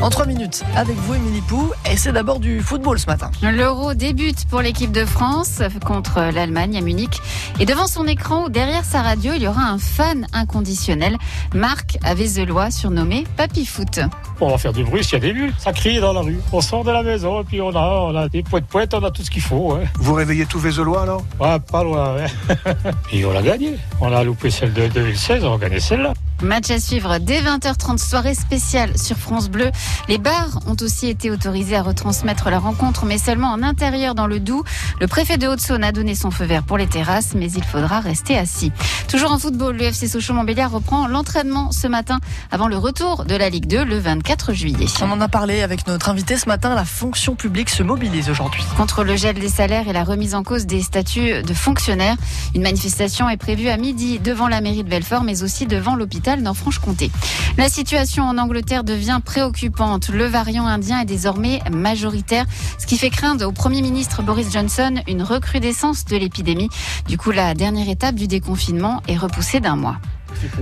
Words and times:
En 0.00 0.08
trois 0.08 0.24
minutes 0.24 0.64
avec 0.76 0.96
vous, 0.96 1.12
Émilie 1.12 1.42
Pou, 1.42 1.70
et 1.92 1.98
c'est 1.98 2.10
d'abord 2.10 2.40
du 2.40 2.62
football 2.62 2.98
ce 2.98 3.04
matin. 3.04 3.30
L'Euro 3.42 3.92
débute 3.92 4.46
pour 4.46 4.62
l'équipe 4.62 4.92
de 4.92 5.04
France 5.04 5.60
contre 5.84 6.32
l'Allemagne 6.32 6.74
à 6.78 6.80
Munich. 6.80 7.20
Et 7.60 7.66
devant 7.66 7.86
son 7.86 8.06
écran 8.06 8.46
ou 8.46 8.48
derrière 8.48 8.82
sa 8.82 9.02
radio, 9.02 9.34
il 9.36 9.42
y 9.42 9.46
aura 9.46 9.64
un 9.64 9.76
fan 9.76 10.26
inconditionnel, 10.32 11.18
Marc 11.54 11.98
Avezelois, 12.02 12.70
surnommé 12.70 13.26
Papy 13.36 13.66
Foot. 13.66 14.00
On 14.40 14.48
va 14.48 14.56
faire 14.56 14.72
du 14.72 14.84
bruit 14.84 15.04
s'il 15.04 15.12
y 15.12 15.16
a 15.16 15.20
des 15.20 15.34
buts. 15.34 15.52
Ça 15.58 15.74
crie 15.74 16.00
dans 16.00 16.14
la 16.14 16.22
rue. 16.22 16.40
On 16.50 16.62
sort 16.62 16.84
de 16.84 16.90
la 16.90 17.02
maison 17.02 17.42
et 17.42 17.44
puis 17.44 17.60
on 17.60 17.76
a, 17.76 18.08
on 18.10 18.16
a 18.16 18.30
des 18.30 18.42
poètes 18.42 18.64
poètes, 18.64 18.94
on 18.94 19.04
a 19.04 19.10
tout 19.10 19.22
ce 19.22 19.30
qu'il 19.30 19.42
faut. 19.42 19.74
Ouais. 19.74 19.86
Vous 19.96 20.14
réveillez 20.14 20.46
tous 20.46 20.60
Vézelois 20.60 21.02
alors? 21.02 21.22
Ouais, 21.38 21.58
pas 21.60 21.84
loin. 21.84 22.14
Ouais. 22.14 22.26
et 23.12 23.22
on 23.26 23.32
l'a 23.32 23.42
gagné. 23.42 23.76
On 24.00 24.10
a 24.10 24.24
loupé 24.24 24.50
celle 24.50 24.72
de 24.72 24.88
2016, 24.88 25.44
on 25.44 25.56
a 25.56 25.58
gagné 25.58 25.78
celle-là. 25.78 26.14
Match 26.42 26.70
à 26.70 26.78
suivre 26.78 27.16
dès 27.18 27.40
20h30, 27.40 27.96
soirée 27.96 28.34
spéciale 28.34 28.98
sur 28.98 29.16
France 29.16 29.48
Bleu. 29.48 29.70
Les 30.06 30.18
bars 30.18 30.60
ont 30.66 30.76
aussi 30.82 31.08
été 31.08 31.30
autorisés 31.30 31.76
à 31.76 31.82
retransmettre 31.82 32.50
la 32.50 32.58
rencontre, 32.58 33.06
mais 33.06 33.16
seulement 33.16 33.48
en 33.48 33.62
intérieur 33.62 34.14
dans 34.14 34.26
le 34.26 34.38
Doubs. 34.38 34.62
Le 35.00 35.06
préfet 35.06 35.38
de 35.38 35.48
Haute-Saône 35.48 35.82
a 35.82 35.92
donné 35.92 36.14
son 36.14 36.30
feu 36.30 36.44
vert 36.44 36.62
pour 36.62 36.76
les 36.76 36.86
terrasses, 36.86 37.32
mais 37.34 37.50
il 37.50 37.64
faudra 37.64 38.00
rester 38.00 38.36
assis. 38.36 38.70
Toujours 39.08 39.32
en 39.32 39.38
football, 39.38 39.76
le 39.76 39.84
FC 39.84 40.08
Sochaux-Montbéliard 40.08 40.72
reprend 40.72 41.06
l'entraînement 41.06 41.72
ce 41.72 41.86
matin 41.86 42.18
avant 42.50 42.68
le 42.68 42.76
retour 42.76 43.24
de 43.24 43.34
la 43.34 43.48
Ligue 43.48 43.66
2 43.66 43.84
le 43.84 43.98
24 43.98 44.52
juillet. 44.52 44.86
On 45.00 45.10
en 45.10 45.20
a 45.22 45.28
parlé 45.28 45.62
avec 45.62 45.86
notre 45.86 46.10
invité 46.10 46.36
ce 46.36 46.48
matin, 46.48 46.74
la 46.74 46.84
fonction 46.84 47.34
publique 47.34 47.70
se 47.70 47.82
mobilise 47.82 48.28
aujourd'hui. 48.28 48.62
Contre 48.76 49.04
le 49.04 49.16
gel 49.16 49.38
des 49.38 49.48
salaires 49.48 49.88
et 49.88 49.94
la 49.94 50.04
remise 50.04 50.34
en 50.34 50.42
cause 50.42 50.66
des 50.66 50.82
statuts 50.82 51.42
de 51.42 51.54
fonctionnaires, 51.54 52.16
une 52.54 52.62
manifestation 52.62 53.30
est 53.30 53.38
prévue 53.38 53.68
à 53.68 53.78
midi 53.78 54.18
devant 54.18 54.48
la 54.48 54.60
mairie 54.60 54.84
de 54.84 54.90
Belfort, 54.90 55.22
mais 55.22 55.42
aussi 55.42 55.66
devant 55.66 55.96
l'hôpital 55.96 56.25
dans 56.34 56.54
Franche-Comté. 56.54 57.10
La 57.56 57.68
situation 57.68 58.24
en 58.24 58.36
Angleterre 58.36 58.82
devient 58.82 59.20
préoccupante. 59.24 60.08
Le 60.08 60.24
variant 60.24 60.66
indien 60.66 61.00
est 61.00 61.04
désormais 61.04 61.60
majoritaire, 61.70 62.46
ce 62.78 62.86
qui 62.86 62.98
fait 62.98 63.10
craindre 63.10 63.46
au 63.46 63.52
Premier 63.52 63.80
ministre 63.80 64.22
Boris 64.22 64.52
Johnson 64.52 64.96
une 65.06 65.22
recrudescence 65.22 66.04
de 66.04 66.16
l'épidémie. 66.16 66.68
Du 67.06 67.16
coup, 67.16 67.30
la 67.30 67.54
dernière 67.54 67.88
étape 67.88 68.16
du 68.16 68.26
déconfinement 68.26 69.02
est 69.06 69.16
repoussée 69.16 69.60
d'un 69.60 69.76
mois. 69.76 69.98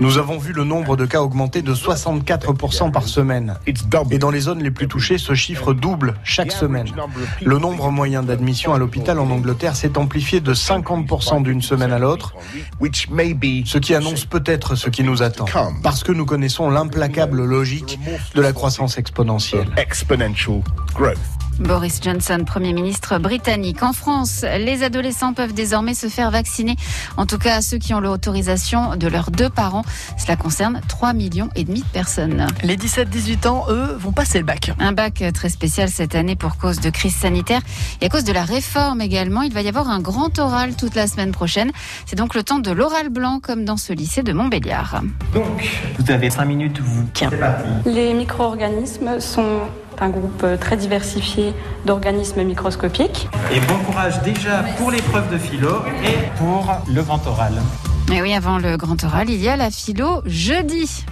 Nous 0.00 0.18
avons 0.18 0.38
vu 0.38 0.52
le 0.52 0.64
nombre 0.64 0.96
de 0.96 1.06
cas 1.06 1.20
augmenter 1.20 1.62
de 1.62 1.74
64% 1.74 2.90
par 2.90 3.04
semaine. 3.04 3.56
Et 4.10 4.18
dans 4.18 4.30
les 4.30 4.40
zones 4.40 4.62
les 4.62 4.70
plus 4.70 4.88
touchées, 4.88 5.18
ce 5.18 5.34
chiffre 5.34 5.72
double 5.72 6.14
chaque 6.24 6.52
semaine. 6.52 6.86
Le 7.44 7.58
nombre 7.58 7.90
moyen 7.90 8.22
d'admissions 8.22 8.74
à 8.74 8.78
l'hôpital 8.78 9.18
en 9.18 9.30
Angleterre 9.30 9.76
s'est 9.76 9.98
amplifié 9.98 10.40
de 10.40 10.54
50% 10.54 11.42
d'une 11.42 11.62
semaine 11.62 11.92
à 11.92 11.98
l'autre, 11.98 12.34
ce 12.80 13.78
qui 13.78 13.94
annonce 13.94 14.24
peut-être 14.24 14.74
ce 14.74 14.90
qui 14.90 15.02
nous 15.02 15.22
attend. 15.22 15.46
Parce 15.82 16.02
que 16.02 16.12
nous 16.12 16.26
connaissons 16.26 16.70
l'implacable 16.70 17.44
logique 17.44 17.98
de 18.34 18.40
la 18.40 18.52
croissance 18.52 18.98
exponentielle. 18.98 19.68
Boris 21.58 22.00
Johnson, 22.02 22.44
Premier 22.46 22.72
ministre 22.72 23.18
britannique. 23.18 23.82
En 23.82 23.92
France, 23.92 24.44
les 24.58 24.82
adolescents 24.82 25.32
peuvent 25.32 25.54
désormais 25.54 25.94
se 25.94 26.08
faire 26.08 26.30
vacciner, 26.30 26.76
en 27.16 27.26
tout 27.26 27.38
cas 27.38 27.62
ceux 27.62 27.78
qui 27.78 27.94
ont 27.94 28.00
l'autorisation 28.00 28.96
de 28.96 29.08
leurs 29.08 29.30
deux 29.30 29.48
parents. 29.48 29.84
Cela 30.18 30.36
concerne 30.36 30.80
3 30.88 31.12
millions 31.12 31.48
et 31.56 31.64
demi 31.64 31.80
de 31.80 31.88
personnes. 31.88 32.46
Les 32.62 32.76
17-18 32.76 33.48
ans, 33.48 33.64
eux, 33.68 33.96
vont 33.98 34.12
passer 34.12 34.38
le 34.38 34.44
bac. 34.44 34.72
Un 34.78 34.92
bac 34.92 35.24
très 35.32 35.48
spécial 35.48 35.88
cette 35.88 36.14
année 36.14 36.36
pour 36.36 36.56
cause 36.56 36.80
de 36.80 36.90
crise 36.90 37.14
sanitaire 37.14 37.60
et 38.00 38.06
à 38.06 38.08
cause 38.08 38.24
de 38.24 38.32
la 38.32 38.44
réforme 38.44 39.00
également. 39.00 39.42
Il 39.42 39.52
va 39.52 39.62
y 39.62 39.68
avoir 39.68 39.88
un 39.88 40.00
grand 40.00 40.38
oral 40.38 40.76
toute 40.76 40.94
la 40.94 41.06
semaine 41.06 41.32
prochaine. 41.32 41.72
C'est 42.04 42.16
donc 42.16 42.34
le 42.34 42.42
temps 42.42 42.58
de 42.58 42.70
l'oral 42.70 43.08
blanc 43.08 43.40
comme 43.40 43.64
dans 43.64 43.76
ce 43.76 43.92
lycée 43.92 44.22
de 44.22 44.32
Montbéliard. 44.32 45.02
Donc, 45.32 45.68
vous 45.98 46.10
avez 46.10 46.30
5 46.30 46.44
minutes, 46.44 46.80
vous. 46.80 47.04
Tiens. 47.14 47.30
Les 47.86 48.12
micro-organismes 48.12 49.20
sont 49.20 49.60
un 50.00 50.10
groupe 50.10 50.44
très 50.60 50.76
diversifié 50.76 51.54
d'organismes 51.84 52.42
microscopiques. 52.42 53.28
Et 53.52 53.60
bon 53.60 53.78
courage 53.84 54.22
déjà 54.22 54.62
pour 54.78 54.90
l'épreuve 54.90 55.32
de 55.32 55.38
philo 55.38 55.82
et 56.04 56.38
pour 56.38 56.72
le 56.92 57.02
grand 57.02 57.26
oral. 57.26 57.54
Mais 58.08 58.22
oui, 58.22 58.34
avant 58.34 58.58
le 58.58 58.76
grand 58.76 59.02
oral, 59.02 59.30
il 59.30 59.42
y 59.42 59.48
a 59.48 59.56
la 59.56 59.70
philo 59.70 60.22
jeudi. 60.26 61.04